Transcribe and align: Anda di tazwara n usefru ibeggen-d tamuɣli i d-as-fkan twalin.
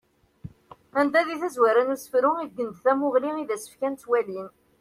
Anda 0.99 1.19
di 1.27 1.35
tazwara 1.41 1.81
n 1.83 1.93
usefru 1.95 2.31
ibeggen-d 2.43 2.77
tamuɣli 2.83 3.31
i 3.37 3.43
d-as-fkan 3.49 3.93
twalin. 4.01 4.47